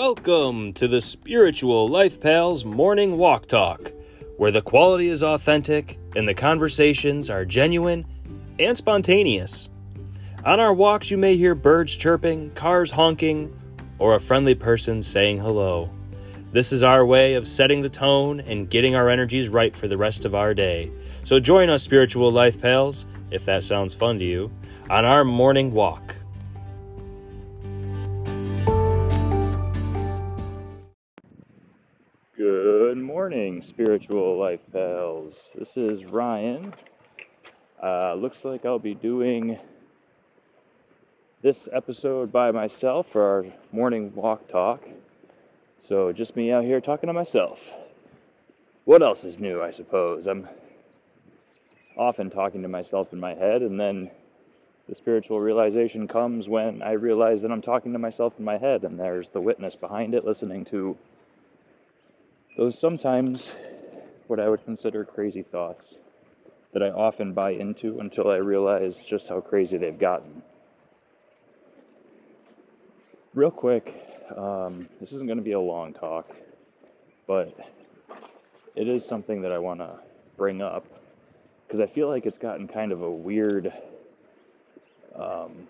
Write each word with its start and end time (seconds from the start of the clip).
Welcome 0.00 0.72
to 0.72 0.88
the 0.88 1.02
Spiritual 1.02 1.86
Life 1.86 2.22
Pals 2.22 2.64
Morning 2.64 3.18
Walk 3.18 3.44
Talk, 3.44 3.92
where 4.38 4.50
the 4.50 4.62
quality 4.62 5.08
is 5.08 5.22
authentic 5.22 5.98
and 6.16 6.26
the 6.26 6.32
conversations 6.32 7.28
are 7.28 7.44
genuine 7.44 8.06
and 8.58 8.74
spontaneous. 8.74 9.68
On 10.46 10.58
our 10.58 10.72
walks, 10.72 11.10
you 11.10 11.18
may 11.18 11.36
hear 11.36 11.54
birds 11.54 11.94
chirping, 11.94 12.50
cars 12.52 12.90
honking, 12.90 13.54
or 13.98 14.14
a 14.14 14.20
friendly 14.20 14.54
person 14.54 15.02
saying 15.02 15.36
hello. 15.36 15.90
This 16.50 16.72
is 16.72 16.82
our 16.82 17.04
way 17.04 17.34
of 17.34 17.46
setting 17.46 17.82
the 17.82 17.90
tone 17.90 18.40
and 18.40 18.70
getting 18.70 18.94
our 18.94 19.10
energies 19.10 19.50
right 19.50 19.76
for 19.76 19.86
the 19.86 19.98
rest 19.98 20.24
of 20.24 20.34
our 20.34 20.54
day. 20.54 20.90
So 21.24 21.38
join 21.38 21.68
us, 21.68 21.82
Spiritual 21.82 22.32
Life 22.32 22.58
Pals, 22.58 23.04
if 23.30 23.44
that 23.44 23.64
sounds 23.64 23.94
fun 23.94 24.18
to 24.20 24.24
you, 24.24 24.50
on 24.88 25.04
our 25.04 25.24
morning 25.24 25.72
walk. 25.74 26.16
Spiritual 33.62 34.38
life 34.38 34.60
pals. 34.72 35.34
This 35.54 35.68
is 35.76 36.04
Ryan. 36.04 36.74
Uh, 37.82 38.14
looks 38.14 38.38
like 38.44 38.64
I'll 38.64 38.78
be 38.78 38.94
doing 38.94 39.58
this 41.42 41.56
episode 41.72 42.30
by 42.30 42.50
myself 42.50 43.06
for 43.12 43.22
our 43.22 43.46
morning 43.72 44.12
walk 44.14 44.48
talk. 44.48 44.82
So, 45.88 46.12
just 46.12 46.36
me 46.36 46.52
out 46.52 46.64
here 46.64 46.80
talking 46.80 47.08
to 47.08 47.12
myself. 47.12 47.58
What 48.84 49.02
else 49.02 49.24
is 49.24 49.38
new, 49.38 49.62
I 49.62 49.72
suppose? 49.72 50.26
I'm 50.26 50.48
often 51.96 52.30
talking 52.30 52.62
to 52.62 52.68
myself 52.68 53.08
in 53.12 53.20
my 53.20 53.34
head, 53.34 53.62
and 53.62 53.78
then 53.78 54.10
the 54.88 54.94
spiritual 54.94 55.40
realization 55.40 56.08
comes 56.08 56.48
when 56.48 56.82
I 56.82 56.92
realize 56.92 57.42
that 57.42 57.50
I'm 57.50 57.62
talking 57.62 57.92
to 57.92 57.98
myself 57.98 58.34
in 58.38 58.44
my 58.44 58.58
head, 58.58 58.84
and 58.84 58.98
there's 58.98 59.28
the 59.32 59.40
witness 59.40 59.74
behind 59.76 60.14
it 60.14 60.24
listening 60.24 60.64
to 60.66 60.96
those 62.56 62.78
sometimes 62.80 63.42
what 64.26 64.40
I 64.40 64.48
would 64.48 64.64
consider 64.64 65.04
crazy 65.04 65.42
thoughts 65.42 65.84
that 66.72 66.82
I 66.82 66.90
often 66.90 67.32
buy 67.32 67.52
into 67.52 68.00
until 68.00 68.30
I 68.30 68.36
realize 68.36 68.94
just 69.08 69.28
how 69.28 69.40
crazy 69.40 69.76
they've 69.76 69.98
gotten. 69.98 70.42
Real 73.34 73.50
quick, 73.50 73.92
um, 74.36 74.88
this 75.00 75.12
isn't 75.12 75.26
going 75.26 75.38
to 75.38 75.44
be 75.44 75.52
a 75.52 75.60
long 75.60 75.92
talk, 75.92 76.28
but 77.26 77.56
it 78.76 78.88
is 78.88 79.04
something 79.04 79.42
that 79.42 79.52
I 79.52 79.58
want 79.58 79.80
to 79.80 79.98
bring 80.36 80.62
up 80.62 80.84
because 81.66 81.80
I 81.80 81.92
feel 81.92 82.08
like 82.08 82.26
it's 82.26 82.38
gotten 82.38 82.66
kind 82.66 82.92
of 82.92 83.02
a 83.02 83.10
weird. 83.10 83.72
Um, 85.14 85.68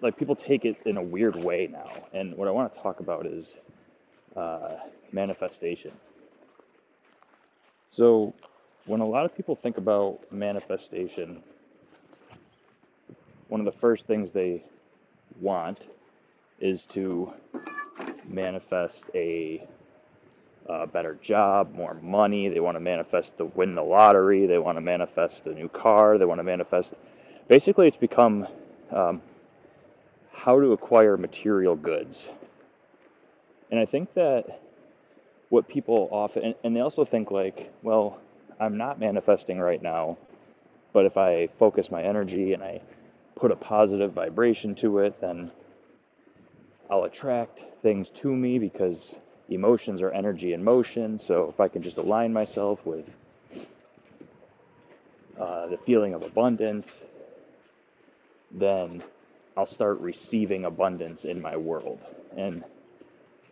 like 0.00 0.16
people 0.16 0.36
take 0.36 0.64
it 0.64 0.76
in 0.86 0.96
a 0.96 1.02
weird 1.02 1.36
way 1.36 1.68
now, 1.70 1.90
and 2.12 2.36
what 2.36 2.46
I 2.46 2.50
want 2.52 2.74
to 2.74 2.80
talk 2.80 3.00
about 3.00 3.26
is 3.26 3.46
uh, 4.36 4.76
manifestation. 5.12 5.92
So, 7.96 8.34
when 8.86 9.00
a 9.00 9.06
lot 9.06 9.24
of 9.24 9.36
people 9.36 9.58
think 9.62 9.76
about 9.76 10.20
manifestation, 10.30 11.42
one 13.48 13.60
of 13.60 13.66
the 13.66 13.78
first 13.80 14.06
things 14.06 14.30
they 14.32 14.64
want 15.40 15.78
is 16.60 16.80
to 16.94 17.32
manifest 18.26 19.02
a, 19.14 19.66
a 20.66 20.86
better 20.86 21.18
job, 21.22 21.74
more 21.74 21.94
money. 21.94 22.48
They 22.48 22.60
want 22.60 22.76
to 22.76 22.80
manifest 22.80 23.36
to 23.38 23.44
win 23.44 23.74
the 23.74 23.82
lottery. 23.82 24.46
They 24.46 24.58
want 24.58 24.78
to 24.78 24.80
manifest 24.80 25.42
a 25.44 25.50
new 25.50 25.68
car. 25.68 26.18
They 26.18 26.24
want 26.24 26.38
to 26.38 26.44
manifest. 26.44 26.90
Basically, 27.48 27.88
it's 27.88 27.96
become 27.96 28.46
um, 28.90 29.20
how 30.32 30.58
to 30.58 30.72
acquire 30.72 31.16
material 31.16 31.76
goods 31.76 32.16
and 33.72 33.80
I 33.80 33.86
think 33.86 34.12
that 34.14 34.60
what 35.48 35.66
people 35.66 36.08
often, 36.12 36.44
and, 36.44 36.54
and 36.62 36.76
they 36.76 36.80
also 36.80 37.06
think 37.06 37.30
like, 37.30 37.72
well, 37.82 38.20
I'm 38.60 38.76
not 38.76 39.00
manifesting 39.00 39.58
right 39.58 39.82
now, 39.82 40.18
but 40.92 41.06
if 41.06 41.16
I 41.16 41.48
focus 41.58 41.86
my 41.90 42.02
energy 42.02 42.52
and 42.52 42.62
I 42.62 42.82
put 43.34 43.50
a 43.50 43.56
positive 43.56 44.12
vibration 44.12 44.74
to 44.76 44.98
it, 44.98 45.18
then 45.22 45.50
I'll 46.90 47.04
attract 47.04 47.60
things 47.82 48.08
to 48.20 48.28
me 48.28 48.58
because 48.58 48.98
emotions 49.48 50.02
are 50.02 50.10
energy 50.10 50.52
in 50.52 50.62
motion. 50.62 51.18
So 51.26 51.48
if 51.52 51.58
I 51.58 51.68
can 51.68 51.82
just 51.82 51.96
align 51.96 52.30
myself 52.30 52.78
with 52.84 53.06
uh, 55.40 55.68
the 55.68 55.78
feeling 55.86 56.12
of 56.12 56.22
abundance, 56.22 56.86
then 58.50 59.02
I'll 59.56 59.66
start 59.66 59.98
receiving 60.00 60.66
abundance 60.66 61.24
in 61.24 61.40
my 61.40 61.56
world. 61.56 62.00
And 62.36 62.64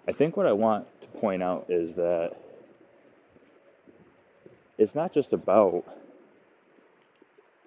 I 0.09 0.13
think 0.13 0.37
what 0.37 0.47
I 0.47 0.53
want 0.53 0.87
to 1.03 1.07
point 1.21 1.43
out 1.43 1.67
is 1.69 1.95
that 1.97 2.33
it's 4.79 4.95
not 4.95 5.13
just 5.13 5.33
about 5.33 5.85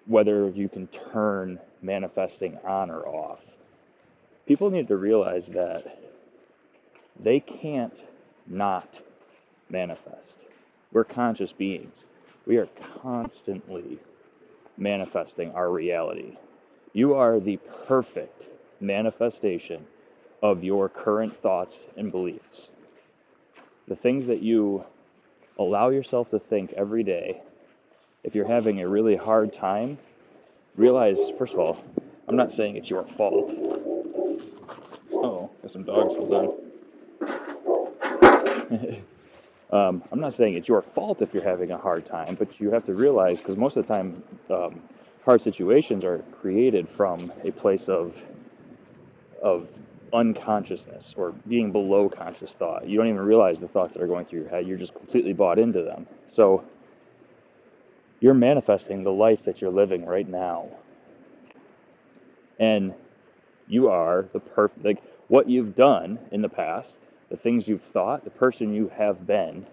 whether 0.06 0.48
you 0.50 0.68
can 0.68 0.88
turn 1.12 1.58
manifesting 1.80 2.58
on 2.64 2.90
or 2.90 3.06
off. 3.06 3.38
People 4.46 4.70
need 4.70 4.88
to 4.88 4.96
realize 4.96 5.44
that 5.48 5.98
they 7.22 7.40
can't 7.40 7.94
not 8.46 8.88
manifest. 9.70 10.34
We're 10.92 11.04
conscious 11.04 11.52
beings. 11.52 11.94
We 12.46 12.56
are 12.56 12.68
constantly 13.00 13.98
manifesting 14.76 15.52
our 15.52 15.70
reality. 15.70 16.36
You 16.92 17.14
are 17.14 17.40
the 17.40 17.58
perfect 17.86 18.42
manifestation 18.80 19.86
of 20.44 20.62
your 20.62 20.88
current 20.90 21.32
thoughts 21.40 21.74
and 21.96 22.12
beliefs. 22.12 22.68
The 23.88 23.96
things 23.96 24.26
that 24.26 24.42
you 24.42 24.84
allow 25.58 25.88
yourself 25.88 26.30
to 26.32 26.38
think 26.38 26.74
every 26.76 27.02
day, 27.02 27.40
if 28.24 28.34
you're 28.34 28.46
having 28.46 28.82
a 28.82 28.88
really 28.88 29.16
hard 29.16 29.54
time, 29.54 29.96
realize, 30.76 31.16
first 31.38 31.54
of 31.54 31.60
all, 31.60 31.82
I'm 32.28 32.36
not 32.36 32.52
saying 32.52 32.76
it's 32.76 32.90
your 32.90 33.06
fault. 33.16 33.50
Oh, 35.14 35.50
got 35.62 35.72
some 35.72 35.84
dogs 35.84 36.12
on. 36.12 36.58
um, 39.72 40.02
I'm 40.12 40.20
not 40.20 40.34
saying 40.36 40.58
it's 40.58 40.68
your 40.68 40.84
fault 40.94 41.22
if 41.22 41.32
you're 41.32 41.42
having 41.42 41.70
a 41.70 41.78
hard 41.78 42.06
time, 42.06 42.36
but 42.38 42.60
you 42.60 42.70
have 42.70 42.84
to 42.84 42.92
realize, 42.92 43.38
because 43.38 43.56
most 43.56 43.78
of 43.78 43.86
the 43.86 43.94
time, 43.94 44.22
um, 44.50 44.82
hard 45.24 45.40
situations 45.40 46.04
are 46.04 46.22
created 46.42 46.86
from 46.98 47.32
a 47.44 47.50
place 47.50 47.88
of 47.88 48.12
of 49.42 49.68
unconsciousness 50.14 51.12
or 51.16 51.32
being 51.48 51.72
below 51.72 52.08
conscious 52.08 52.52
thought. 52.58 52.88
You 52.88 52.96
don't 52.96 53.08
even 53.08 53.20
realize 53.20 53.58
the 53.58 53.68
thoughts 53.68 53.92
that 53.94 54.02
are 54.02 54.06
going 54.06 54.26
through 54.26 54.42
your 54.42 54.48
head. 54.48 54.66
You're 54.66 54.78
just 54.78 54.94
completely 54.94 55.32
bought 55.32 55.58
into 55.58 55.82
them. 55.82 56.06
So 56.34 56.64
you're 58.20 58.34
manifesting 58.34 59.02
the 59.02 59.10
life 59.10 59.40
that 59.44 59.60
you're 59.60 59.72
living 59.72 60.06
right 60.06 60.28
now. 60.28 60.68
And 62.58 62.94
you 63.66 63.88
are 63.88 64.26
the 64.32 64.40
perfect, 64.40 64.84
like 64.84 65.02
what 65.28 65.48
you've 65.50 65.74
done 65.74 66.18
in 66.30 66.40
the 66.40 66.48
past, 66.48 66.94
the 67.30 67.36
things 67.36 67.64
you've 67.66 67.82
thought, 67.92 68.24
the 68.24 68.30
person 68.30 68.72
you 68.72 68.90
have 68.96 69.26
been, 69.26 69.66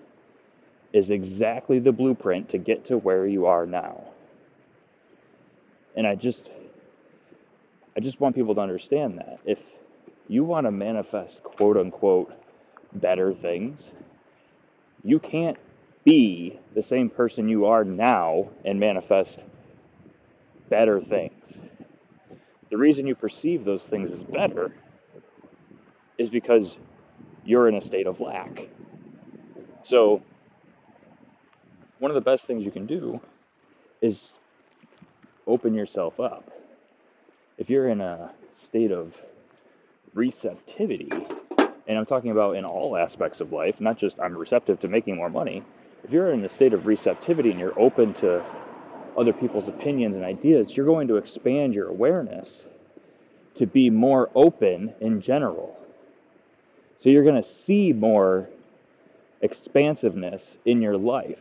is 0.92 1.10
exactly 1.10 1.80
the 1.80 1.92
blueprint 1.92 2.50
to 2.50 2.58
get 2.58 2.88
to 2.88 2.98
where 2.98 3.28
you 3.28 3.46
are 3.46 3.66
now. 3.66 4.04
And 5.96 6.08
I 6.08 6.16
just, 6.16 6.42
I 7.96 8.00
just 8.00 8.20
want 8.20 8.36
people 8.36 8.56
to 8.56 8.62
understand 8.62 9.20
that. 9.20 9.40
If 9.46 9.60
you 10.32 10.46
want 10.46 10.66
to 10.66 10.72
manifest 10.72 11.44
quote 11.44 11.76
unquote 11.76 12.32
better 12.94 13.34
things, 13.34 13.82
you 15.04 15.20
can't 15.20 15.58
be 16.06 16.58
the 16.74 16.84
same 16.84 17.10
person 17.10 17.50
you 17.50 17.66
are 17.66 17.84
now 17.84 18.48
and 18.64 18.80
manifest 18.80 19.40
better 20.70 21.02
things. 21.02 21.34
The 22.70 22.78
reason 22.78 23.06
you 23.06 23.14
perceive 23.14 23.66
those 23.66 23.82
things 23.90 24.10
as 24.10 24.24
better 24.24 24.74
is 26.18 26.30
because 26.30 26.78
you're 27.44 27.68
in 27.68 27.76
a 27.76 27.86
state 27.86 28.08
of 28.08 28.22
lack. 28.22 28.58
So, 29.84 30.22
one 32.00 32.10
of 32.10 32.16
the 32.16 32.22
best 32.22 32.48
things 32.48 32.64
you 32.64 32.72
can 32.72 32.86
do 32.86 33.20
is 34.02 34.16
open 35.46 35.74
yourself 35.74 36.22
up. 36.22 36.50
If 37.58 37.70
you're 37.70 37.90
in 37.90 38.00
a 38.00 38.32
state 38.66 38.94
of 38.94 39.12
receptivity, 40.14 41.10
and 41.88 41.98
I'm 41.98 42.06
talking 42.06 42.32
about 42.32 42.56
in 42.56 42.66
all 42.66 42.98
aspects 42.98 43.40
of 43.40 43.52
life, 43.52 43.76
not 43.80 43.98
just 43.98 44.20
I'm 44.20 44.38
receptive 44.38 44.80
to 44.82 44.88
making 44.88 45.16
more 45.16 45.30
money. 45.30 45.64
If 46.04 46.12
you're 46.12 46.32
in 46.32 46.44
a 46.44 46.54
state 46.56 46.74
of 46.74 46.86
receptivity 46.86 47.52
and 47.52 47.60
you're 47.60 47.78
open 47.80 48.14
to 48.16 48.44
other 49.18 49.34
people's 49.34 49.68
opinions 49.68 50.16
and 50.16 50.24
ideas, 50.24 50.68
you're 50.72 50.86
going 50.86 51.08
to 51.10 51.18
expand 51.18 51.74
your 51.74 51.88
awareness 51.88 52.48
to 53.58 53.66
be 53.68 53.90
more 53.90 54.30
open 54.36 54.94
in 55.02 55.22
general. 55.22 55.78
So 57.04 57.10
you're 57.10 57.24
going 57.24 57.42
to 57.42 57.50
see 57.66 57.94
more 57.94 58.50
expansiveness 59.42 60.42
in 60.66 60.82
your 60.82 60.98
life. 60.98 61.40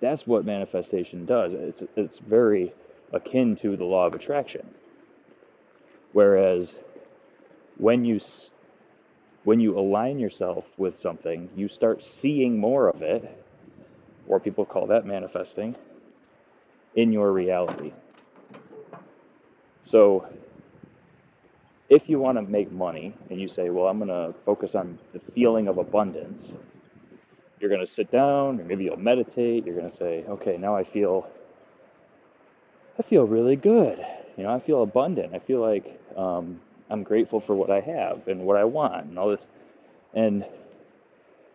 That's 0.00 0.26
what 0.26 0.44
manifestation 0.44 1.26
does. 1.26 1.52
It's, 1.54 1.82
it's 1.96 2.18
very 2.28 2.72
akin 3.12 3.56
to 3.62 3.76
the 3.76 3.84
law 3.84 4.06
of 4.06 4.14
attraction. 4.14 4.68
Whereas 6.12 6.68
when 7.78 8.04
you 8.04 8.20
when 9.44 9.60
you 9.60 9.78
align 9.78 10.18
yourself 10.18 10.64
with 10.76 11.00
something, 11.00 11.48
you 11.54 11.68
start 11.68 12.02
seeing 12.20 12.58
more 12.58 12.88
of 12.88 13.00
it, 13.02 13.22
or 14.26 14.40
people 14.40 14.64
call 14.64 14.88
that 14.88 15.06
manifesting, 15.06 15.76
in 16.96 17.12
your 17.12 17.30
reality. 17.32 17.92
So, 19.88 20.26
if 21.88 22.08
you 22.08 22.18
want 22.18 22.38
to 22.38 22.42
make 22.42 22.72
money 22.72 23.14
and 23.30 23.40
you 23.40 23.46
say, 23.46 23.70
well, 23.70 23.86
I'm 23.86 23.98
going 23.98 24.08
to 24.08 24.36
focus 24.44 24.74
on 24.74 24.98
the 25.12 25.20
feeling 25.32 25.68
of 25.68 25.78
abundance, 25.78 26.50
you're 27.60 27.70
going 27.70 27.86
to 27.86 27.92
sit 27.92 28.10
down, 28.10 28.60
or 28.60 28.64
maybe 28.64 28.82
you'll 28.82 28.96
meditate, 28.96 29.64
you're 29.64 29.76
going 29.78 29.90
to 29.92 29.96
say, 29.96 30.24
okay, 30.28 30.56
now 30.56 30.74
I 30.74 30.82
feel 30.82 31.28
I 32.98 33.02
feel 33.02 33.24
really 33.24 33.56
good. 33.56 33.98
You 34.36 34.44
know, 34.44 34.50
I 34.50 34.60
feel 34.60 34.82
abundant. 34.82 35.34
I 35.34 35.38
feel 35.38 35.60
like 35.60 36.00
um, 36.16 36.60
I'm 36.90 37.02
grateful 37.02 37.40
for 37.40 37.54
what 37.54 37.70
I 37.70 37.80
have 37.80 38.28
and 38.28 38.42
what 38.42 38.56
I 38.56 38.64
want 38.64 39.06
and 39.06 39.18
all 39.18 39.30
this. 39.30 39.44
And 40.14 40.44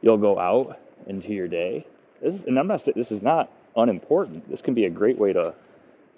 you'll 0.02 0.18
go 0.18 0.38
out 0.38 0.78
into 1.08 1.30
your 1.30 1.48
day. 1.48 1.86
This, 2.22 2.42
and 2.46 2.60
I'm 2.60 2.68
not 2.68 2.84
saying 2.84 2.94
this 2.96 3.12
is 3.12 3.22
not 3.22 3.52
unimportant. 3.76 4.50
This 4.50 4.62
can 4.62 4.74
be 4.74 4.86
a 4.86 4.90
great 4.90 5.18
way 5.18 5.34
to 5.34 5.54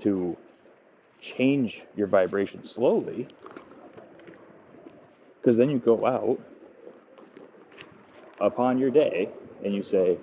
to 0.01 0.35
change 1.21 1.81
your 1.95 2.07
vibration 2.07 2.67
slowly. 2.67 3.27
Because 5.39 5.57
then 5.57 5.69
you 5.69 5.77
go 5.77 6.05
out 6.05 6.39
upon 8.41 8.79
your 8.79 8.89
day 8.89 9.29
and 9.63 9.73
you 9.73 9.83
say, 9.83 10.17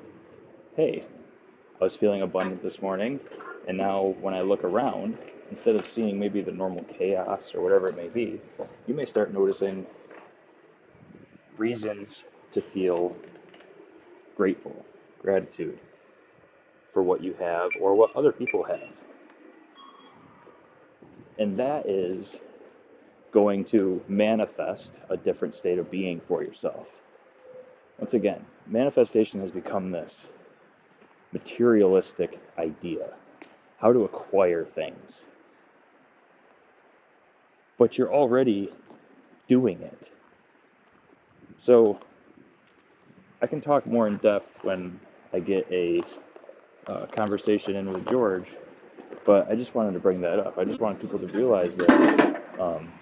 "Hey, 0.76 1.04
I 1.80 1.84
was 1.84 1.96
feeling 1.96 2.20
abundant 2.20 2.62
this 2.62 2.82
morning. 2.82 3.20
And 3.66 3.78
now 3.78 4.14
when 4.20 4.34
I 4.34 4.42
look 4.42 4.64
around, 4.64 5.16
instead 5.50 5.76
of 5.76 5.84
seeing 5.94 6.18
maybe 6.18 6.42
the 6.42 6.52
normal 6.52 6.84
chaos 6.98 7.40
or 7.54 7.62
whatever 7.62 7.88
it 7.88 7.96
may 7.96 8.08
be, 8.08 8.40
you 8.86 8.94
may 8.94 9.06
start 9.06 9.32
noticing 9.32 9.86
reasons 11.56 12.24
to 12.54 12.62
feel 12.72 13.14
grateful, 14.36 14.84
gratitude 15.20 15.78
for 16.92 17.02
what 17.02 17.22
you 17.22 17.34
have 17.38 17.70
or 17.80 17.94
what 17.94 18.14
other 18.16 18.32
people 18.32 18.64
have. 18.64 18.80
And 21.38 21.58
that 21.58 21.88
is 21.88 22.36
going 23.32 23.64
to 23.66 24.02
manifest 24.08 24.90
a 25.08 25.16
different 25.16 25.54
state 25.54 25.78
of 25.78 25.90
being 25.90 26.20
for 26.26 26.42
yourself. 26.42 26.86
Once 27.98 28.14
again, 28.14 28.44
manifestation 28.66 29.40
has 29.40 29.50
become 29.50 29.90
this 29.90 30.12
materialistic 31.32 32.38
idea 32.58 33.14
how 33.78 33.92
to 33.92 34.00
acquire 34.00 34.66
things. 34.74 35.20
But 37.80 37.96
you're 37.96 38.12
already 38.12 38.70
doing 39.48 39.80
it. 39.80 40.12
So 41.64 41.98
I 43.40 43.46
can 43.46 43.62
talk 43.62 43.86
more 43.86 44.06
in 44.06 44.18
depth 44.18 44.50
when 44.62 45.00
I 45.32 45.40
get 45.40 45.66
a 45.72 46.02
uh, 46.86 47.06
conversation 47.06 47.76
in 47.76 47.90
with 47.90 48.06
George, 48.06 48.48
but 49.24 49.50
I 49.50 49.54
just 49.54 49.74
wanted 49.74 49.94
to 49.94 49.98
bring 49.98 50.20
that 50.20 50.38
up. 50.38 50.58
I 50.58 50.64
just 50.64 50.78
wanted 50.78 51.00
people 51.00 51.18
to 51.20 51.26
realize 51.28 51.74
that. 51.76 52.60
Um, 52.60 52.92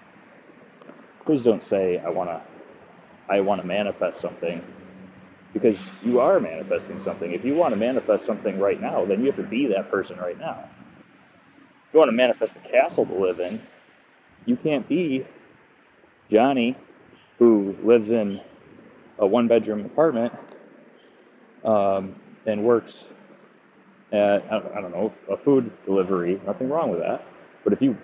please 1.25 1.41
don't 1.41 1.65
say 1.65 1.97
I 1.99 2.09
want 2.09 2.29
to. 2.29 2.41
I 3.27 3.41
want 3.41 3.59
to 3.59 3.67
manifest 3.67 4.21
something 4.21 4.63
because 5.53 5.77
you 6.03 6.21
are 6.21 6.39
manifesting 6.39 7.03
something. 7.03 7.33
If 7.33 7.43
you 7.43 7.53
want 7.53 7.73
to 7.73 7.77
manifest 7.77 8.25
something 8.25 8.57
right 8.59 8.79
now, 8.79 9.05
then 9.05 9.19
you 9.19 9.27
have 9.27 9.35
to 9.35 9.43
be 9.43 9.67
that 9.67 9.91
person 9.91 10.17
right 10.17 10.39
now. 10.39 10.69
If 11.75 11.93
you 11.93 11.99
want 11.99 12.09
to 12.09 12.15
manifest 12.15 12.53
a 12.55 12.71
castle 12.71 13.05
to 13.05 13.13
live 13.13 13.41
in, 13.41 13.61
you 14.49 14.57
can't 14.57 14.87
be 14.89 15.25
Johnny 16.31 16.75
who 17.37 17.75
lives 17.83 18.09
in 18.09 18.41
a 19.19 19.25
one 19.25 19.47
bedroom 19.47 19.85
apartment 19.85 20.33
um, 21.63 22.15
and 22.45 22.63
works 22.63 22.93
at, 24.11 24.43
I 24.51 24.81
don't 24.81 24.91
know, 24.91 25.13
a 25.31 25.37
food 25.37 25.71
delivery. 25.85 26.41
Nothing 26.45 26.69
wrong 26.69 26.89
with 26.89 26.99
that. 26.99 27.25
But 27.63 27.73
if 27.73 27.81
you, 27.81 27.95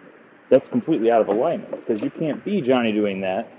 that's 0.51 0.69
completely 0.69 1.09
out 1.09 1.21
of 1.21 1.27
alignment 1.29 1.71
because 1.71 2.01
you 2.01 2.11
can't 2.11 2.45
be 2.45 2.61
Johnny 2.61 2.91
doing 2.91 3.21
that 3.21 3.51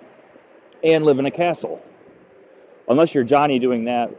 and 0.85 1.05
live 1.05 1.19
in 1.19 1.27
a 1.27 1.31
castle 1.31 1.83
unless 2.89 3.13
you're 3.13 3.25
Johnny 3.25 3.59
doing 3.59 3.87
that, 3.87 4.11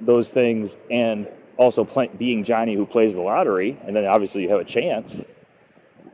those 0.00 0.28
things, 0.28 0.70
and 0.90 1.28
also 1.56 1.84
play, 1.84 2.10
being 2.18 2.44
Johnny 2.44 2.74
who 2.74 2.84
plays 2.84 3.14
the 3.14 3.20
lottery, 3.20 3.80
and 3.86 3.94
then 3.94 4.04
obviously 4.04 4.42
you 4.42 4.50
have 4.50 4.60
a 4.60 4.64
chance. 4.64 5.14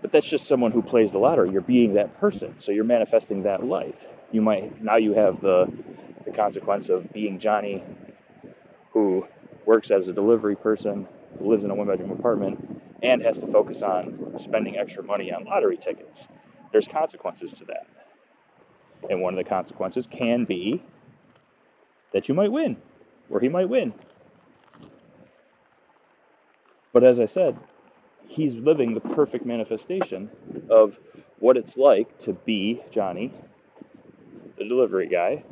But 0.02 0.12
that's 0.12 0.26
just 0.28 0.46
someone 0.49 0.72
who 0.72 0.82
plays 0.82 1.12
the 1.12 1.19
lottery. 1.19 1.50
You're 1.50 1.60
being 1.62 1.94
that 1.94 2.19
person, 2.19 2.56
so 2.60 2.72
you're 2.72 2.84
manifesting 2.84 3.44
that 3.44 3.64
life. 3.64 3.94
You 4.32 4.43
might 4.43 4.82
now 4.82 4.96
you 4.96 5.14
have 5.14 5.40
the 5.40 5.72
the 6.26 6.32
consequence 6.32 6.88
of 6.88 7.12
being 7.12 7.38
Johnny, 7.38 7.82
who 8.93 9.26
works 9.64 9.90
as 9.90 10.08
a 10.08 10.12
delivery 10.12 10.56
person, 10.56 11.06
lives 11.40 11.64
in 11.64 11.70
a 11.70 11.75
one-bedroom 11.75 12.10
apartment, 12.10 12.82
and 13.02 13.22
has 13.22 13.37
to 13.38 13.46
focus 13.52 13.82
on 13.82 14.37
spending 14.43 14.76
extra 14.76 15.02
money 15.02 15.32
on 15.32 15.44
lottery 15.44 15.76
tickets. 15.76 16.20
There's 16.72 16.88
consequences 16.88 17.52
to 17.58 17.64
that, 17.66 17.87
and 19.10 19.20
one 19.22 19.34
of 19.38 19.44
the 19.44 19.49
consequences 19.49 20.06
can 20.10 20.44
be 20.44 20.82
that 22.12 22.28
you 22.28 22.34
might 22.34 22.50
win, 22.52 22.76
or 23.31 23.40
he 23.40 23.49
might 23.49 23.69
win. 23.69 23.94
But 26.93 27.04
as 27.04 27.19
I 27.20 27.26
said, 27.26 27.56
he's 28.32 28.55
living 28.55 28.94
the 28.94 29.00
perfect 29.00 29.44
manifestation 29.46 30.31
of 30.70 30.94
what 31.38 31.56
it's 31.56 31.76
like 31.76 32.20
to 32.25 32.32
be 32.32 32.81
Johnny, 32.93 33.32
the 34.58 34.64
delivery 34.64 35.08
guy, 35.08 35.44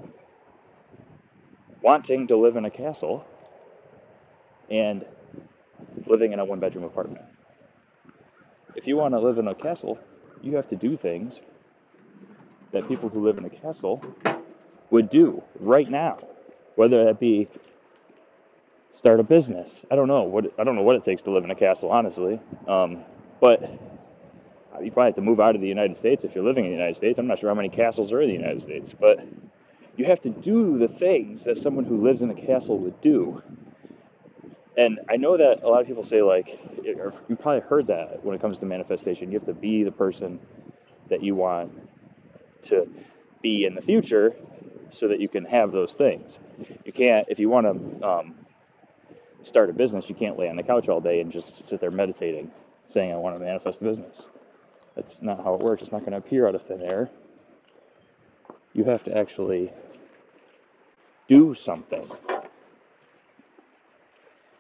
wanting 1.82 2.26
to 2.28 2.36
live 2.36 2.56
in 2.56 2.64
a 2.64 2.70
castle 2.70 3.24
and 4.70 5.04
living 6.06 6.32
in 6.32 6.38
a 6.38 6.44
one 6.44 6.60
bedroom 6.60 6.84
apartment. 6.84 7.24
If 8.76 8.86
you 8.86 8.96
want 8.96 9.14
to 9.14 9.20
live 9.20 9.38
in 9.38 9.48
a 9.48 9.54
castle, 9.54 9.98
you 10.42 10.56
have 10.56 10.68
to 10.70 10.76
do 10.76 10.96
things 10.96 11.34
that 12.72 12.88
people 12.88 13.08
who 13.08 13.24
live 13.24 13.36
in 13.36 13.44
a 13.44 13.50
castle 13.50 14.02
would 14.90 15.10
do 15.10 15.42
right 15.58 15.90
now 15.90 16.18
whether 16.80 17.04
that 17.04 17.20
be 17.20 17.46
start 19.00 19.18
a 19.18 19.22
business. 19.22 19.70
I 19.90 19.96
don't 19.96 20.08
know 20.08 20.24
what 20.24 20.52
I 20.58 20.64
don't 20.64 20.76
know 20.76 20.82
what 20.82 20.94
it 20.94 21.06
takes 21.06 21.22
to 21.22 21.30
live 21.30 21.42
in 21.44 21.50
a 21.50 21.54
castle, 21.54 21.90
honestly. 21.90 22.38
Um, 22.68 23.02
but 23.40 23.62
you 24.82 24.92
probably 24.92 25.08
have 25.08 25.14
to 25.14 25.22
move 25.22 25.40
out 25.40 25.54
of 25.54 25.62
the 25.62 25.66
United 25.66 25.98
States 25.98 26.22
if 26.22 26.34
you're 26.34 26.44
living 26.44 26.66
in 26.66 26.70
the 26.70 26.76
United 26.76 26.96
States. 26.96 27.18
I'm 27.18 27.26
not 27.26 27.40
sure 27.40 27.48
how 27.48 27.54
many 27.54 27.70
castles 27.70 28.12
are 28.12 28.20
in 28.20 28.28
the 28.28 28.34
United 28.34 28.62
States, 28.62 28.92
but 29.00 29.18
you 29.96 30.04
have 30.04 30.20
to 30.22 30.28
do 30.28 30.78
the 30.78 30.88
things 30.88 31.44
that 31.44 31.56
someone 31.62 31.86
who 31.86 32.04
lives 32.04 32.20
in 32.20 32.28
a 32.28 32.34
castle 32.34 32.78
would 32.78 33.00
do. 33.00 33.42
And 34.76 35.00
I 35.08 35.16
know 35.16 35.36
that 35.36 35.62
a 35.62 35.68
lot 35.68 35.80
of 35.80 35.86
people 35.86 36.04
say 36.04 36.20
like, 36.20 36.46
you 36.84 37.36
probably 37.40 37.60
heard 37.60 37.86
that 37.86 38.22
when 38.22 38.36
it 38.36 38.42
comes 38.42 38.58
to 38.58 38.66
manifestation. 38.66 39.32
You 39.32 39.38
have 39.38 39.46
to 39.48 39.54
be 39.54 39.82
the 39.82 39.92
person 39.92 40.38
that 41.08 41.22
you 41.22 41.34
want 41.34 41.72
to 42.68 42.86
be 43.42 43.64
in 43.64 43.74
the 43.74 43.82
future 43.82 44.36
so 44.92 45.08
that 45.08 45.20
you 45.20 45.28
can 45.28 45.46
have 45.46 45.72
those 45.72 45.94
things. 45.96 46.34
You 46.84 46.92
can't, 46.92 47.26
if 47.28 47.38
you 47.38 47.48
want 47.48 47.66
to 47.66 48.06
um, 48.06 48.34
start 49.44 49.70
a 49.70 49.72
business, 49.72 50.04
you 50.08 50.14
can't 50.14 50.38
lay 50.38 50.48
on 50.48 50.56
the 50.56 50.62
couch 50.62 50.88
all 50.88 51.00
day 51.00 51.20
and 51.20 51.32
just 51.32 51.68
sit 51.68 51.80
there 51.80 51.90
meditating, 51.90 52.50
saying, 52.92 53.12
I 53.12 53.16
want 53.16 53.38
to 53.38 53.44
manifest 53.44 53.78
a 53.80 53.84
business. 53.84 54.16
That's 54.96 55.14
not 55.20 55.42
how 55.42 55.54
it 55.54 55.60
works. 55.60 55.82
It's 55.82 55.92
not 55.92 56.00
going 56.00 56.12
to 56.12 56.18
appear 56.18 56.46
out 56.46 56.54
of 56.54 56.66
thin 56.66 56.82
air. 56.82 57.10
You 58.72 58.84
have 58.84 59.04
to 59.04 59.16
actually 59.16 59.72
do 61.28 61.54
something. 61.54 62.08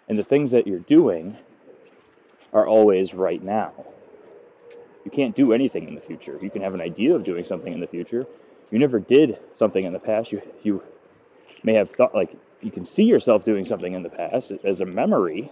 And 0.08 0.18
the 0.18 0.24
things 0.24 0.50
that 0.50 0.66
you're 0.66 0.80
doing 0.80 1.36
are 2.52 2.66
always 2.66 3.14
right 3.14 3.42
now. 3.42 3.72
You 5.04 5.10
can't 5.10 5.36
do 5.36 5.52
anything 5.52 5.88
in 5.88 5.94
the 5.94 6.00
future. 6.00 6.38
You 6.42 6.50
can 6.50 6.62
have 6.62 6.74
an 6.74 6.80
idea 6.80 7.14
of 7.14 7.24
doing 7.24 7.44
something 7.48 7.72
in 7.72 7.80
the 7.80 7.86
future, 7.86 8.26
you 8.70 8.78
never 8.78 9.00
did 9.00 9.38
something 9.58 9.84
in 9.84 9.92
the 9.92 9.98
past, 9.98 10.30
you 10.32 10.40
you 10.62 10.82
may 11.62 11.74
have 11.74 11.90
thought 11.96 12.14
like 12.14 12.36
you 12.62 12.70
can 12.70 12.86
see 12.86 13.04
yourself 13.04 13.44
doing 13.44 13.66
something 13.66 13.92
in 13.94 14.02
the 14.02 14.08
past 14.08 14.52
as 14.64 14.80
a 14.80 14.84
memory, 14.84 15.50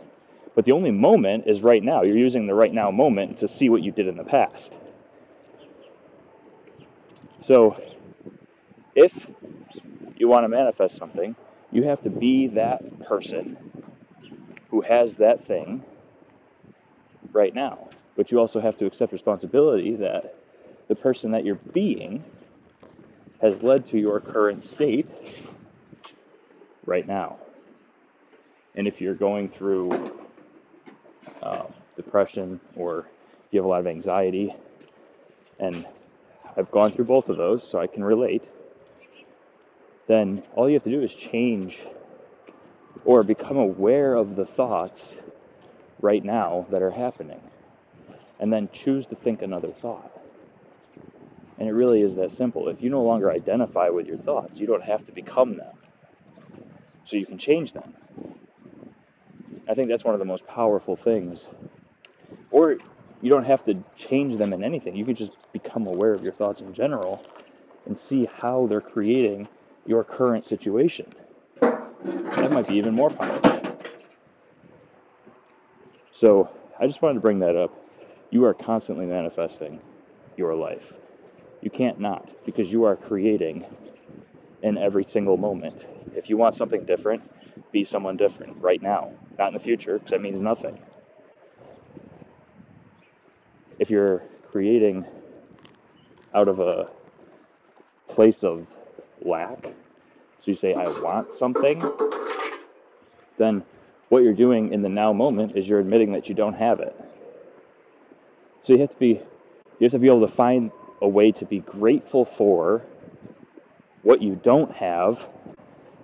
but 0.55 0.65
the 0.65 0.73
only 0.73 0.91
moment 0.91 1.45
is 1.47 1.63
right 1.63 1.83
now. 1.83 2.03
You're 2.03 2.19
using 2.19 2.47
the 2.47 2.55
right 2.55 2.73
now 2.73 2.91
moment 2.91 3.41
to 3.41 3.49
see 3.49 3.69
what 3.69 3.83
you 3.83 3.93
did 3.93 4.07
in 4.07 4.17
the 4.17 4.25
past. 4.25 4.71
So, 7.47 7.81
if 8.95 9.13
you 10.17 10.29
want 10.29 10.45
to 10.45 10.49
manifest 10.49 10.97
something, 10.97 11.35
you 11.71 11.85
have 11.85 12.03
to 12.03 12.11
be 12.11 12.49
that 12.49 13.07
person 13.07 13.57
who 14.71 14.81
has 14.83 15.15
that 15.15 15.47
thing 15.47 15.83
right 17.33 17.55
now. 17.55 17.89
But 18.17 18.31
you 18.31 18.39
also 18.39 18.61
have 18.61 18.77
to 18.79 18.87
accept 18.87 19.13
responsibility 19.13 19.97
that 19.97 20.35
the 20.89 20.95
person 20.95 21.31
that 21.33 21.45
you're 21.45 21.61
being 21.73 22.25
has 23.41 23.55
led 23.63 23.89
to 23.91 23.99
your 23.99 24.21
current 24.21 24.65
state 24.65 25.07
right 26.89 27.07
now. 27.07 27.39
And 28.75 28.89
if 28.89 29.01
you're 29.01 29.15
going 29.15 29.51
through 29.51 30.19
uh, 31.43 31.65
depression 31.97 32.61
or 32.77 33.07
you 33.51 33.59
have 33.59 33.65
a 33.65 33.69
lot 33.69 33.81
of 33.81 33.87
anxiety, 33.87 34.55
and 35.59 35.87
I've 36.57 36.71
gone 36.71 36.93
through 36.93 37.05
both 37.05 37.29
of 37.29 37.37
those, 37.37 37.67
so 37.71 37.79
I 37.79 37.87
can 37.87 38.03
relate. 38.03 38.43
then 40.09 40.43
all 40.55 40.69
you 40.69 40.75
have 40.75 40.85
to 40.85 40.91
do 40.91 41.03
is 41.03 41.13
change 41.13 41.77
or 43.05 43.23
become 43.23 43.57
aware 43.57 44.15
of 44.15 44.37
the 44.37 44.47
thoughts 44.47 45.01
right 46.01 46.25
now 46.25 46.67
that 46.71 46.83
are 46.83 46.91
happening. 46.91 47.41
And 48.41 48.53
then 48.53 48.69
choose 48.73 49.05
to 49.07 49.17
think 49.17 49.43
another 49.43 49.73
thought. 49.83 50.11
And 51.59 51.69
it 51.69 51.73
really 51.73 52.03
is 52.03 52.15
that 52.15 52.37
simple. 52.37 52.69
If 52.69 52.81
you 52.81 52.91
no 52.91 53.03
longer 53.03 53.31
identify 53.31 53.89
with 53.89 54.07
your 54.07 54.19
thoughts, 54.19 54.53
you 54.55 54.67
don't 54.67 54.83
have 54.83 55.05
to 55.07 55.13
become 55.13 55.57
them. 55.57 55.78
So 57.09 57.17
you 57.17 57.27
can 57.27 57.39
change 57.39 57.73
them. 57.73 57.95
I 59.69 59.75
think 59.75 59.89
that's 59.89 60.05
one 60.05 60.15
of 60.15 60.19
the 60.19 60.27
most 60.27 60.47
powerful 60.47 60.97
things. 60.97 61.47
Or 62.51 62.77
you 63.21 63.31
don't 63.31 63.45
have 63.45 63.65
to 63.67 63.83
change 63.97 64.39
them 64.39 64.53
in 64.53 64.63
anything. 64.63 64.95
You 64.95 65.05
can 65.05 65.17
just 65.17 65.33
become 65.53 65.87
aware 65.87 66.15
of 66.15 66.23
your 66.23 66.33
thoughts 66.33 66.61
in 66.61 66.75
general 66.75 67.25
and 67.87 67.99
see 68.09 68.29
how 68.37 68.67
they're 68.69 68.81
creating 68.81 69.49
your 69.87 70.05
current 70.05 70.47
situation. 70.47 71.13
That 71.61 72.53
might 72.53 72.69
be 72.69 72.75
even 72.75 72.95
more 72.95 73.11
powerful. 73.11 73.79
So 76.19 76.51
I 76.79 76.87
just 76.87 77.01
wanted 77.01 77.15
to 77.15 77.21
bring 77.21 77.39
that 77.41 77.57
up. 77.57 77.73
You 78.31 78.45
are 78.45 78.55
constantly 78.55 79.07
manifesting 79.07 79.81
your 80.37 80.55
life. 80.55 80.83
You 81.63 81.71
can't 81.71 81.99
not 81.99 82.29
because 82.45 82.69
you 82.69 82.85
are 82.85 82.97
creating 82.97 83.65
in 84.63 84.77
every 84.77 85.07
single 85.13 85.37
moment. 85.37 85.83
If 86.19 86.29
you 86.29 86.37
want 86.37 86.57
something 86.57 86.85
different, 86.85 87.23
be 87.71 87.85
someone 87.85 88.17
different 88.17 88.61
right 88.61 88.83
now, 88.83 89.13
not 89.39 89.49
in 89.49 89.55
the 89.55 89.61
future, 89.61 89.99
because 89.99 90.11
that 90.11 90.21
means 90.21 90.41
nothing. 90.41 90.77
If 93.79 93.89
you're 93.89 94.25
creating 94.51 95.05
out 96.35 96.49
of 96.49 96.59
a 96.59 96.89
place 98.09 98.39
of 98.43 98.67
lack, 99.25 99.63
so 99.63 100.45
you 100.45 100.57
say, 100.57 100.75
I 100.75 100.89
want 100.89 101.29
something, 101.39 101.89
then 103.39 103.63
what 104.09 104.25
you're 104.25 104.35
doing 104.35 104.73
in 104.73 104.83
the 104.83 104.89
now 104.89 105.13
moment 105.13 105.57
is 105.57 105.67
you're 105.67 105.79
admitting 105.79 106.13
that 106.15 106.29
you 106.29 106.35
don't 106.35 106.55
have 106.55 106.81
it. 106.81 106.97
So 108.65 108.73
you 108.73 108.81
have 108.81 108.91
to 108.91 108.99
be 108.99 109.21
you 109.79 109.85
have 109.85 109.93
to 109.93 110.01
be 110.01 110.09
able 110.09 110.27
to 110.27 110.35
find 110.35 110.73
a 111.01 111.09
way 111.09 111.31
to 111.31 111.45
be 111.45 111.61
grateful 111.61 112.29
for 112.37 112.83
what 114.03 114.21
you 114.21 114.35
don't 114.35 114.73
have 114.73 115.17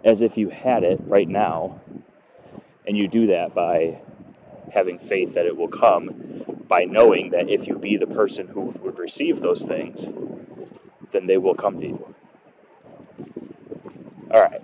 as 0.05 0.21
if 0.21 0.37
you 0.37 0.51
had 0.51 0.85
it 0.85 1.01
right 1.07 1.29
now. 1.29 1.81
And 2.87 2.97
you 2.97 3.09
do 3.09 3.29
that 3.29 3.55
by 3.55 3.99
having 4.73 4.99
faith 5.09 5.35
that 5.35 5.47
it 5.47 5.57
will 5.57 5.69
come, 5.69 6.45
by 6.69 6.85
knowing 6.85 7.31
that 7.31 7.49
if 7.49 7.67
you 7.67 7.79
be 7.79 7.97
the 7.97 8.07
person 8.07 8.47
who 8.47 8.75
would 8.83 8.99
receive 8.99 9.41
those 9.41 9.63
things, 9.63 10.05
then 11.13 11.27
they 11.27 11.39
will 11.39 11.55
come 11.55 11.81
to 11.81 11.87
you. 11.87 12.15
All 14.33 14.43
right. 14.43 14.61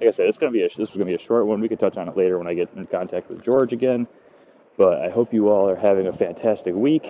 Like 0.00 0.08
I 0.08 0.16
said, 0.16 0.26
it's 0.26 0.38
gonna 0.38 0.52
be 0.52 0.62
a, 0.62 0.68
this 0.68 0.88
is 0.88 0.94
gonna 0.94 1.04
be 1.04 1.14
a 1.14 1.26
short 1.26 1.46
one. 1.46 1.60
We 1.60 1.68
can 1.68 1.78
touch 1.78 1.96
on 1.96 2.08
it 2.08 2.16
later 2.16 2.38
when 2.38 2.46
I 2.46 2.54
get 2.54 2.70
in 2.74 2.86
contact 2.86 3.28
with 3.28 3.44
George 3.44 3.72
again. 3.72 4.06
But 4.78 5.02
I 5.02 5.10
hope 5.10 5.34
you 5.34 5.48
all 5.48 5.68
are 5.68 5.76
having 5.76 6.06
a 6.06 6.12
fantastic 6.12 6.74
week. 6.74 7.02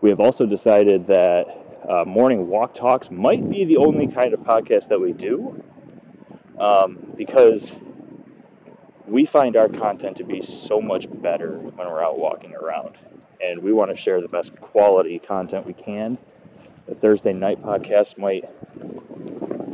We 0.00 0.10
have 0.10 0.20
also 0.20 0.46
decided 0.46 1.06
that 1.08 1.44
uh, 1.88 2.04
morning 2.04 2.48
walk 2.48 2.74
talks 2.74 3.08
might 3.10 3.48
be 3.50 3.64
the 3.64 3.78
only 3.78 4.06
kind 4.06 4.32
of 4.32 4.40
podcast 4.40 4.88
that 4.88 5.00
we 5.00 5.12
do 5.12 5.62
um, 6.58 7.12
because 7.16 7.72
we 9.06 9.26
find 9.26 9.56
our 9.56 9.68
content 9.68 10.16
to 10.16 10.24
be 10.24 10.42
so 10.68 10.80
much 10.80 11.06
better 11.22 11.58
when 11.58 11.86
we're 11.86 12.02
out 12.02 12.18
walking 12.18 12.54
around. 12.54 12.96
And 13.40 13.62
we 13.62 13.72
want 13.72 13.94
to 13.94 13.96
share 13.96 14.20
the 14.20 14.28
best 14.28 14.54
quality 14.60 15.18
content 15.18 15.66
we 15.66 15.74
can. 15.74 16.16
The 16.88 16.94
Thursday 16.94 17.32
night 17.32 17.62
podcast 17.62 18.16
might 18.16 18.44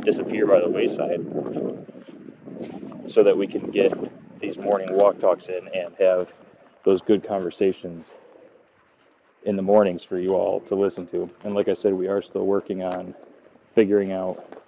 disappear 0.03 0.47
by 0.47 0.59
the 0.59 0.69
wayside 0.69 1.21
so 3.13 3.23
that 3.23 3.37
we 3.37 3.47
can 3.47 3.69
get 3.71 3.93
these 4.41 4.57
morning 4.57 4.93
walk 4.93 5.19
talks 5.19 5.45
in 5.45 5.67
and 5.73 5.95
have 5.99 6.29
those 6.83 7.01
good 7.01 7.25
conversations 7.25 8.05
in 9.43 9.55
the 9.55 9.61
mornings 9.61 10.01
for 10.07 10.19
you 10.19 10.33
all 10.33 10.59
to 10.61 10.75
listen 10.75 11.07
to. 11.07 11.29
And 11.43 11.53
like 11.53 11.67
I 11.67 11.75
said, 11.75 11.93
we 11.93 12.07
are 12.07 12.21
still 12.21 12.45
working 12.45 12.83
on 12.83 13.13
figuring 13.75 14.11
out 14.11 14.60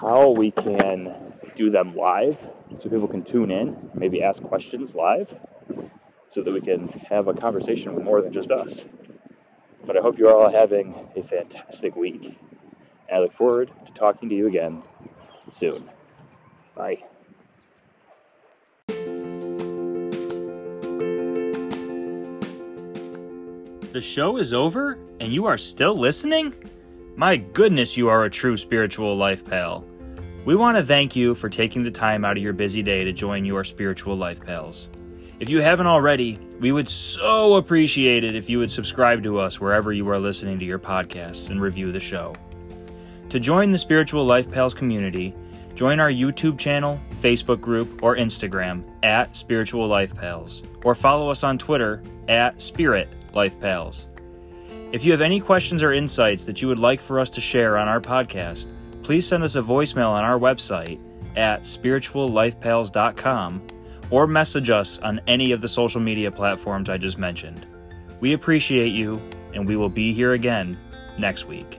how 0.00 0.30
we 0.30 0.50
can 0.52 1.12
do 1.56 1.70
them 1.70 1.96
live 1.96 2.36
so 2.80 2.88
people 2.88 3.08
can 3.08 3.24
tune 3.24 3.50
in, 3.50 3.90
maybe 3.94 4.22
ask 4.22 4.40
questions 4.42 4.94
live, 4.94 5.28
so 6.30 6.42
that 6.42 6.52
we 6.52 6.60
can 6.60 6.88
have 7.10 7.26
a 7.26 7.34
conversation 7.34 7.94
with 7.94 8.04
more 8.04 8.22
than 8.22 8.32
just 8.32 8.50
us. 8.50 8.84
But 9.84 9.96
I 9.96 10.00
hope 10.00 10.18
you're 10.18 10.34
all 10.34 10.50
having 10.50 10.94
a 11.16 11.22
fantastic 11.24 11.96
week. 11.96 12.22
And 12.22 13.16
I 13.16 13.18
look 13.18 13.34
forward 13.34 13.72
to 13.86 13.92
talking 13.92 14.28
to 14.28 14.34
you 14.34 14.46
again 14.46 14.82
soon. 15.58 15.88
Bye. 16.76 17.02
The 23.92 24.02
show 24.02 24.36
is 24.36 24.52
over 24.52 24.98
and 25.18 25.32
you 25.32 25.46
are 25.46 25.58
still 25.58 25.98
listening? 25.98 26.54
My 27.16 27.36
goodness, 27.36 27.96
you 27.96 28.08
are 28.08 28.24
a 28.24 28.30
true 28.30 28.56
spiritual 28.56 29.16
life 29.16 29.44
pal. 29.44 29.87
We 30.48 30.56
want 30.56 30.78
to 30.78 30.82
thank 30.82 31.14
you 31.14 31.34
for 31.34 31.50
taking 31.50 31.82
the 31.82 31.90
time 31.90 32.24
out 32.24 32.38
of 32.38 32.42
your 32.42 32.54
busy 32.54 32.82
day 32.82 33.04
to 33.04 33.12
join 33.12 33.44
your 33.44 33.64
spiritual 33.64 34.16
life 34.16 34.42
pals. 34.42 34.88
If 35.40 35.50
you 35.50 35.60
haven't 35.60 35.88
already, 35.88 36.38
we 36.58 36.72
would 36.72 36.88
so 36.88 37.56
appreciate 37.56 38.24
it 38.24 38.34
if 38.34 38.48
you 38.48 38.58
would 38.58 38.70
subscribe 38.70 39.22
to 39.24 39.40
us 39.40 39.60
wherever 39.60 39.92
you 39.92 40.08
are 40.08 40.18
listening 40.18 40.58
to 40.58 40.64
your 40.64 40.78
podcasts 40.78 41.50
and 41.50 41.60
review 41.60 41.92
the 41.92 42.00
show. 42.00 42.34
To 43.28 43.38
join 43.38 43.72
the 43.72 43.76
Spiritual 43.76 44.24
Life 44.24 44.50
Pals 44.50 44.72
community, 44.72 45.34
join 45.74 46.00
our 46.00 46.08
YouTube 46.08 46.58
channel, 46.58 46.98
Facebook 47.20 47.60
group, 47.60 48.02
or 48.02 48.16
Instagram 48.16 48.84
at 49.02 49.36
Spiritual 49.36 49.86
Life 49.86 50.14
Pals, 50.14 50.62
or 50.82 50.94
follow 50.94 51.30
us 51.30 51.44
on 51.44 51.58
Twitter 51.58 52.02
at 52.26 52.62
Spirit 52.62 53.10
Life 53.34 53.60
Pals. 53.60 54.08
If 54.92 55.04
you 55.04 55.12
have 55.12 55.20
any 55.20 55.40
questions 55.40 55.82
or 55.82 55.92
insights 55.92 56.46
that 56.46 56.62
you 56.62 56.68
would 56.68 56.78
like 56.78 57.00
for 57.00 57.20
us 57.20 57.28
to 57.28 57.40
share 57.42 57.76
on 57.76 57.86
our 57.86 58.00
podcast, 58.00 58.66
please 59.08 59.26
send 59.26 59.42
us 59.42 59.54
a 59.54 59.62
voicemail 59.62 60.10
on 60.10 60.22
our 60.22 60.38
website 60.38 61.00
at 61.34 61.62
spirituallifepals.com 61.62 63.66
or 64.10 64.26
message 64.26 64.68
us 64.68 64.98
on 64.98 65.18
any 65.26 65.50
of 65.50 65.62
the 65.62 65.68
social 65.68 65.98
media 65.98 66.30
platforms 66.30 66.90
I 66.90 66.98
just 66.98 67.16
mentioned. 67.16 67.66
We 68.20 68.34
appreciate 68.34 68.92
you, 68.92 69.18
and 69.54 69.66
we 69.66 69.76
will 69.76 69.88
be 69.88 70.12
here 70.12 70.34
again 70.34 70.78
next 71.16 71.46
week. 71.46 71.78